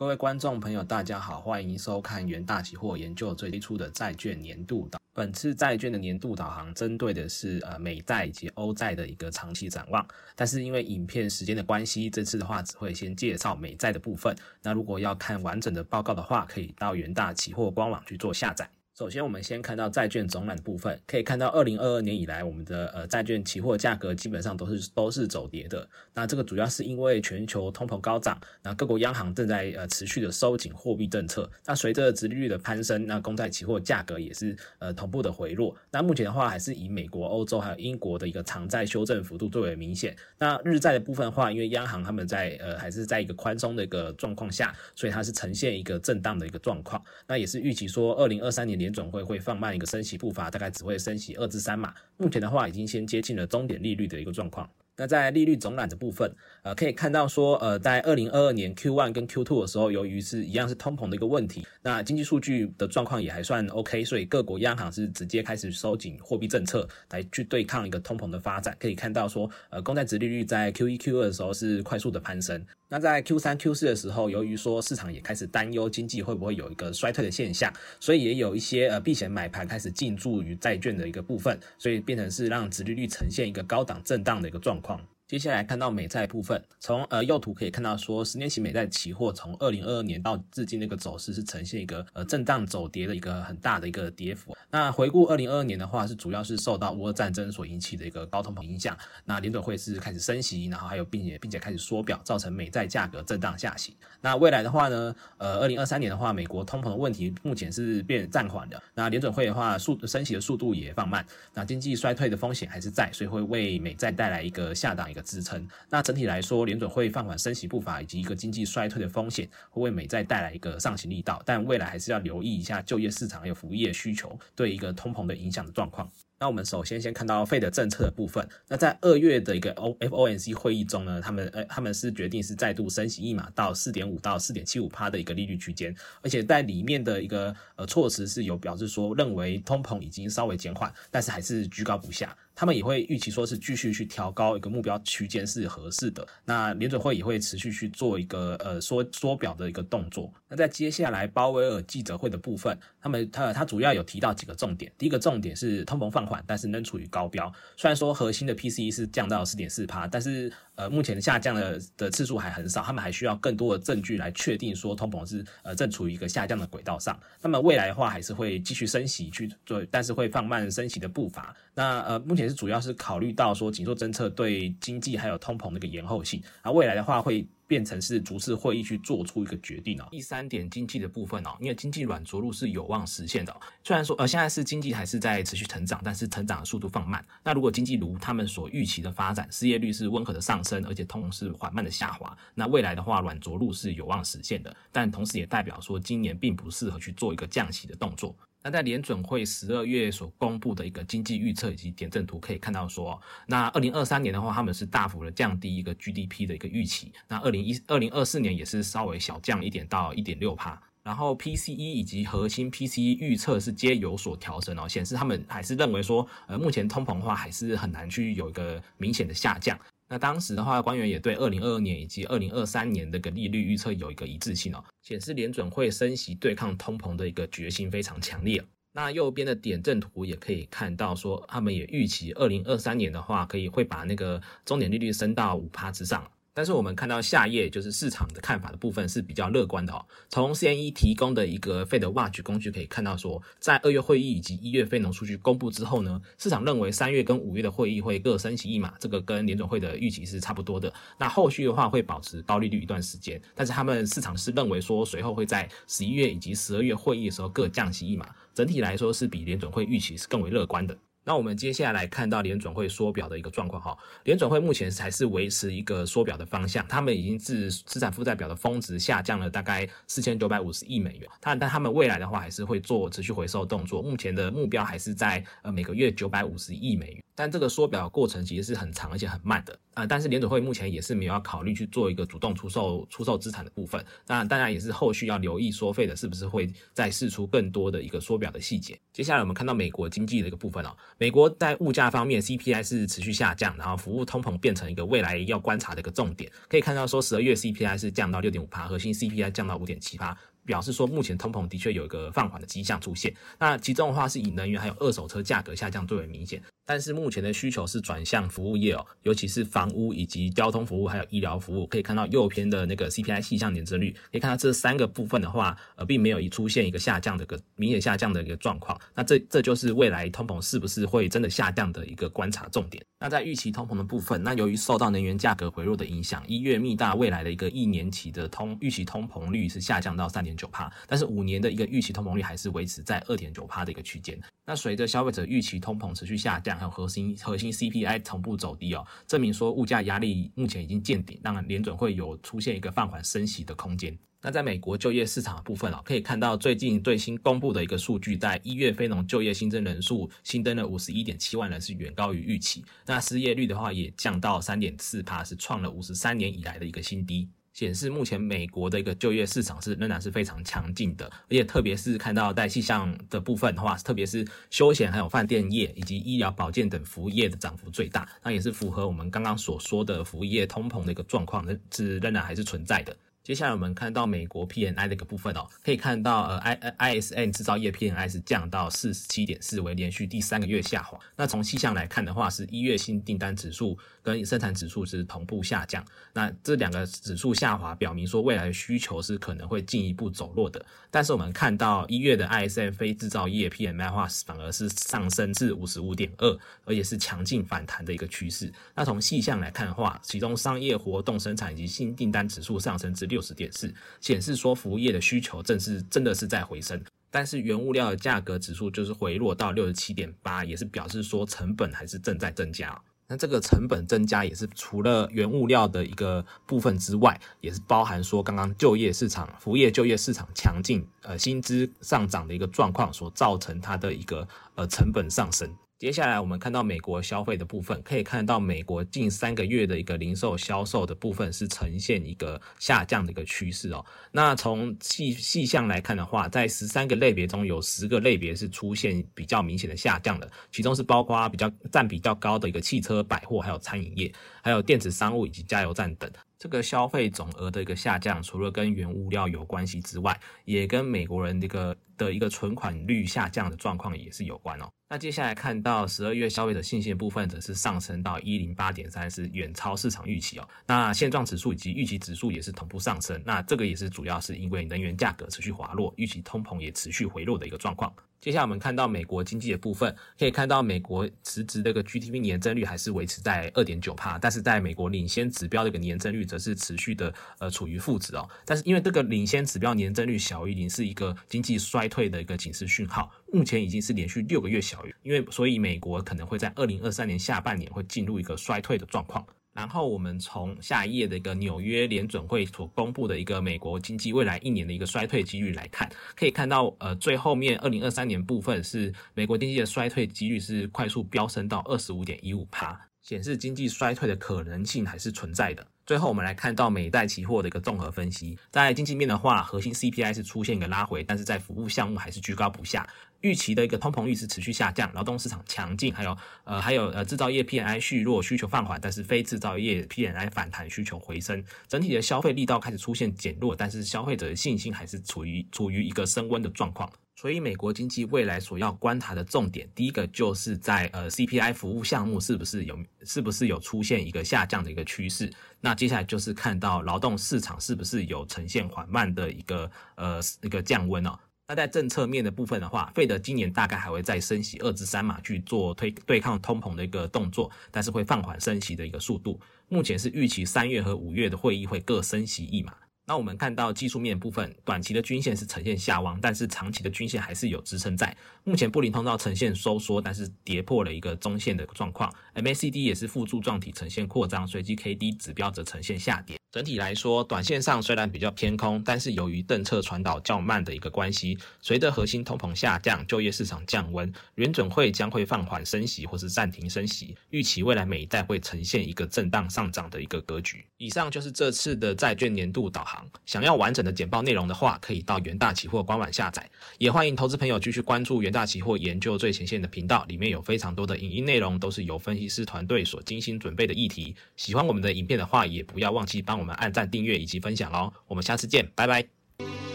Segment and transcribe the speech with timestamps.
[0.00, 4.98] 各位观众朋友，大家好，欢迎收看元大期货研究最出的债券年度导。
[5.12, 10.02] 本次债券的年度导航针对的是呃美债以及欧债的一个长期展望。
[10.34, 14.34] 但是因为影片时间的关系，这次的话只会先介绍美债的部分。
[14.62, 18.66] 那如果要看完整的报告的话，可以到元大期货官网去做下载。
[19.00, 25.88] 首先，我们先看到债券总览部分，可以看到二零二二年以来，我们的呃债券期货价格基本上都是都是走跌的。
[26.12, 31.50] 那这个主要是因为全球通膨高涨，那各国央行正在呃持续的收紧货币政策。
[31.64, 35.74] 那随着殖利率的攀升，那公债期货价格也是呃同步的回落。
[35.90, 40.14] 那目前的话，还是以美国、欧洲还有英国的一个长债修正幅度最为明显。
[40.36, 47.02] 那日债的部分的话，因为央行他们在呃还是在一个宽松的一个状况下，所以它是呈现一个震荡的一个状况。
[47.26, 51.94] 那也是预期说，二零二三年年总会会放慢一个升息步伐，大概只会升息二至三码。
[52.16, 54.68] 目前的话，已经先接近了终点利率的一个状况。
[54.96, 56.30] 那在利率总览的部分，
[56.62, 68.76] 呃，可以看到说，呃，在二零二二年 Q one 跟 Q two 的时候，由于是一样是通膨的一个问题，那经济数据的状况也还算 OK，所以各国央行是直接开始收紧货币政策来去对抗一个通膨的发展。
[68.78, 72.62] 可以看到说，呃，公债值利率在 Q 一 Q 二的时候是快速的攀升。
[72.92, 85.00] 那在 Q 三 Q 四的时候，由于说市场也开始担忧经济会不会有一个衰退的现象，所以也有一些呃避险买盘开始进驻于债券的一个部分，所以变成是让殖利率呈现一个高档震荡的一个状况。
[85.30, 94.56] 接下来看到美债部分，从呃右图可以看到说，十年期美债期货从二零二二年到至今那个走势是呈现一个呃震荡走跌的一个很大的一个跌幅。
[94.72, 98.98] 那回顾二零二二年的话，是主要是受到乌俄战争所引起的一个高通膨影响。
[99.24, 103.94] 那联准会是开始升息，然后还有并且并且开始缩表，造成美债价格震荡下行。
[104.20, 108.82] 那未来的话呢，呃二零二三年的话，美国通膨的问题目前是变暂缓的。
[108.94, 111.24] 那联准会的话，速升息的速度也放慢。
[111.54, 115.19] 那经济衰退的风险还是在，所以会为美债带来一个下档一个。
[115.22, 115.66] 支撑。
[115.88, 121.42] 那整体来说，联准会放缓升息步伐以及一个经济衰退的风险，会为美债带来一个上行力道。
[121.44, 126.10] 但未来还是要留意一下就业市场还有服务业需求对一个通膨的影响的状况。
[126.42, 128.48] 那我们首先先看到费的政策的部分。
[128.66, 142.34] 那在二月的一个 O F O N C 会议中呢，他们呃他们是决定是再度升息一码到四点五到四点七五趴的一个利率区间，而且在里面的一个呃措辞是有表示说认为通膨已经稍微减缓，但是还是居高不下。
[142.60, 146.28] 他们也会预期说是继续去调高一个目标区间是合适的。
[146.44, 150.30] 那联准会也会持续去做一个呃缩缩表的一个动作。
[150.46, 154.92] 那在接下来鲍威尔记者会的部分，他们他他主要有提到几个重点。
[154.98, 157.50] 第一个重点是通膨放缓，但是仍处于高标。
[157.78, 162.82] 虽然说核心的 PCE 是降到四点四帕，但是呃目前下降的的次数还很少。
[162.82, 167.18] 他们还需要更多的证据来确定说通膨是呃正处于一个下降的轨道上。
[167.40, 171.56] 那么未来的话还是会继续升息去做，但是会放慢升息的步伐。
[171.74, 180.08] 那呃目前是主要是考虑到说紧缩政策对经济还有通膨的一个延后性，而未来的话会变成是逐次会议去做出一个决定哦。
[180.10, 187.24] 第三点经济的部分哦，因为经济软着陆是有望实现的，虽然说呃现在是经济还是在持续成长，但是成长的速度放慢。
[187.44, 194.74] 那如果经济如他们所预期的发展，失业率是温和的上升，而且通是缓慢的下滑，那未来的话软着陆是有望实现的。
[194.90, 198.34] 但同时也代表说今年并不适合去做一个降息的动作。
[198.62, 207.12] 那在联准会十二月所公布的一个经济预测以及点阵图可以看到说，那二零二三年的话，他们是大幅的降低一个 GDP 的一个预期。
[207.26, 210.80] 那二零一二零二四年也是稍微小降一点到一点六帕。
[211.02, 219.76] 然后 PCE 以及核心 PCE 预测是皆有所调整哦，显示他们还是认为说，呃，目前通膨的话还是很难去有一个明显的下降。
[220.12, 228.60] 那当时的话，官员也对二零二二年以及二零二三年的个利率预测有一个一致性哦，显示联准会升息对抗通膨的一个决心非常强烈。
[228.92, 236.28] 那右边的点阵图也可以看到，说他们也预期二零二三年的话，可以会把那个终点利率升到五趴之上。
[236.52, 240.04] 但是我们看到下页就是市场的看法的部分是比较乐观的哦。
[240.28, 250.92] 从 CNE 提供的一个 Fed Watch 工具可以看到，说在二月会议以及一月非农数据公布之后呢，市场认为三月跟五月的会议会各升息一码，这个跟联总会的预期是差不多的。
[251.18, 260.96] 那后续的话会保持高利率一段时间，但是他们市场是认为说随后会在十一月以及十二月会议的时候各降息一码，整体来说是比联总会预期是更为乐观的。
[261.24, 277.22] 那我们接下来看到联准会缩表的一个状况哈，联准会目前还是维持一个缩表的方向，他们已经自资产负债表的峰值下降了大概四千九百五十亿美元，但但他们未来的话还是会做持续回收动作，目前的目标还是在呃每个月九百五十亿美元。
[277.40, 280.04] 但这个缩表过程其实是很长而且很慢的啊。
[280.04, 284.04] 但是联准会目前也是没有要考虑去做一个主动出售出售资产的部分。
[284.26, 289.00] 那当然也是后续要留意缩费的是不是会再释出更多的一个缩表的细节。
[289.10, 296.52] 接下来我们看到美国经济的一个部分哦，美国在物价方面 CPI 是持续下降，然后服务通膨变成一个未来要观察的一个重点。
[296.68, 300.36] 可以看到说十二月 CPI 是降到六点五帕，核心 CPI 降到五点七帕。
[300.66, 303.34] 表示说，目前通膨的确有一个放缓的迹象出现。
[303.58, 306.62] 那其中的话是以能源还有二手车价格下降最为明显。
[306.90, 311.86] 但是目前的需求是转向服务业哦，尤其是房屋以及交通服务还有医疗服务。
[311.86, 319.00] 可以看到右边的那个 CPI 细项年增率，可以看到这三个部分的话，呃，并没有一出现一个下降的个明显下降的一个状况。
[319.14, 323.00] 那这这就是未来通膨是不是会真的下降的一个观察重点。
[323.20, 334.36] 那在预期通膨的部分，那由于受到能源价格回落的影响，一月密大未来的一个一年期的通预期通膨率是下降到三点九帕，但是五年的一个预期通膨率还是维持在二点九帕的一个区间。
[334.66, 344.18] 那随着消费者预期通膨持续下降，还有核心核心 CPI 同步走低哦，证明说物价压力目前已经见顶，让联准会有出现一个放缓升息的空间。
[344.40, 352.82] 那在美国就业市场的部分哦，可以看到最近最新公布的一个数据，在一月非农就业新增人数新增了五十一点七万人，是远高于预期。
[353.04, 357.50] 那失业率的话也降到三点四帕，是创了五十三年以来的一个新低。
[357.80, 373.16] 显示目前美国的一个就业市场是仍然是非常强劲的，而且特别是看到在气象的部分的话，特别是休闲还有饭店业以及医疗保健等服务业的涨幅最大，那也是符合我们刚刚所说的服务业通膨的一个状况，是仍然还是存在的。
[373.42, 376.58] 接下来我们看到美国 PNI 的一个部分哦，可以看到呃
[376.98, 381.18] I ISN 制造业 PNI 是降到四十七点四，为连续第三个月下滑。
[381.34, 386.04] 那从气象来看的话，是一月新订单指数跟生产指数是同步下降。
[386.34, 390.84] 那这两个指数下滑，表明说未来需求是可能会进一步走弱的。
[391.10, 398.70] 但是我们看到一月的 ISM 非制造业 PMI 话反而是上升至五十五点二，而且是强劲反弹的一个趋势。
[398.94, 407.02] 那从细项来看的话，其中商业活动生产以及新订单指数上升至六十点四，显示说服务业的需求正是真的是在回升。
[407.30, 413.00] 但是原物料的价格指数就是回落到六十七点八，也是表示说成本还是正在增加。
[413.28, 425.72] 那这个成本增加也是除了原物料的一个部分之外，也是包含说刚刚就业市场、服务业就业市场强劲，呃，薪资上涨的一个状况所造成它的一个呃成本上升。
[426.00, 434.02] 接下来我们看到美国消费的部分，可以看到美国近三个月的一个零售销售的部分是呈现一个下降的一个趋势哦。
[434.32, 444.32] 那从细细项来看的话，在十三个类别中有十个类别是出现比较明显的下降的，其中是包括比较占比较高的一个汽车、百货，还有餐饮业，
[444.62, 446.32] 还有电子商务以及加油站等。
[446.60, 454.86] 这个消费总额的一个下降，除了跟原物料有关系之外，也跟美国人这个的一个存款率下降的状况也是有关哦。
[455.08, 460.68] 那接下来看到十二月消费者信心部分则是上升到一零八点三，是远超市场预期哦。
[460.86, 468.12] 那现状指数以及预期指数也是同步上升，那这个也是主要是因为能源价格持续滑落，预期通膨也持续回落的一个状况。
[468.40, 478.48] 接下来我们看到美国经济的部分，可以看到美国实质的一个 GDP 年增率还是维持在二点九帕，但是在美国领先指标的一个年增率则是持续的呃处于负值哦。
[478.64, 489.46] 但是因为这个领先指标年增率小于零是一个经济衰退的一个警示讯号，目前已经是连续六个月小于，因为所以美国可能会在二零二三年下半年会进入一个衰退的状况。
[489.80, 496.06] 然后我们从下一页的一个纽约联准会所公布的一个美国经济未来一年的一个衰退几率来看，
[496.36, 505.86] 可以看到，呃，最后面二零二三年部分是美国经济的衰退几率是快速飙升到二十五点一五帕，显示经济衰退的可能性还是存在的。
[506.10, 513.08] 最后我们来看到美债期货的一个综合分析，在经济面的话，核心 CPI 是出现一个拉回，但是在服务项目还是居高不下。
[513.42, 527.08] 预期的一个通膨率是持续下降，劳动市场强劲，还有呃还有呃制造业 PNI 续弱，需求放缓，但是非制造业 PNI 反弹，需求回升，整体的消费力道开始出现减弱，但是消费者的信心还是处于处于一个升温的状况。
[527.40, 541.30] 所以美国经济未来所要观察的重点，第一个就是在呃 CPI 服务项目是不是有是不是有出现一个下降的一个趋势，那接下来就是看到劳动市场是不是有呈现缓慢的一个呃一个降温哦。
[541.66, 549.58] 那在政策面的部分的话，费德今年大概还会再升息二至三码去做推对抗通膨的一个动作，但是会放缓升息的一个速度。
[549.88, 552.92] 目前是预期三月和五月的会议会各升息一码。
[553.30, 558.36] 那我们看到技术面部分，短期的均线是呈现下弯，但是长期的均线还是有支撑在。
[558.64, 562.28] 目前布林通道呈现收缩，但是跌破了一个中线的状况。
[562.56, 566.59] MACD 也是负柱状体呈现扩张，随机 KD 指标则呈现下跌。
[566.72, 580.84] 整体来说，短线上虽然比较偏空，但是由于政策传导较慢的一个关系，随着核心通膨下降，就业市场降温，联准会将会放缓升息或是暂停升息，预期未来每一代会呈现一个震荡上涨的一个格局。
[580.98, 583.26] 以上就是这次的债券年度导航。
[583.44, 594.36] 想要完整的简报内容的话，可以到元大期货官网下载，也欢迎投资朋友继续关注元大期货研究最前线的频道，里面有非常多的影音内容，都是由分析师团队所精心准备的议题。
[594.56, 596.59] 喜欢我们的影片的话，也不要忘记帮。
[596.60, 599.39] 我们按赞、订阅以及分享哦，我们下次见，拜拜。